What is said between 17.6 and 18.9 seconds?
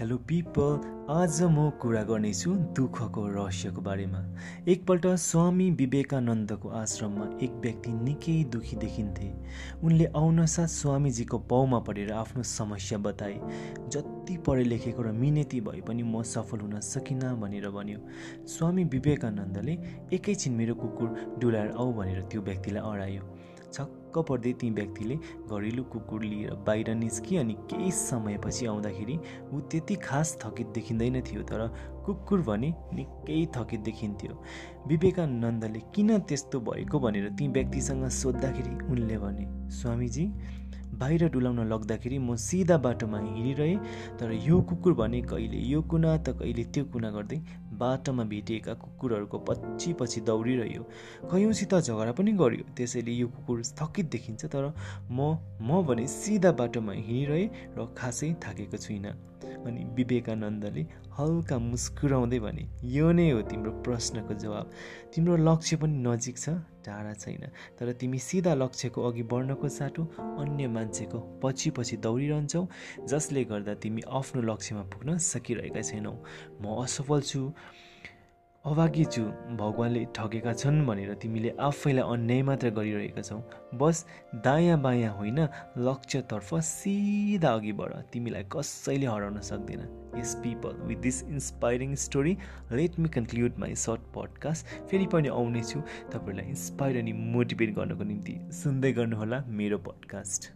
भन्यो। स्वामी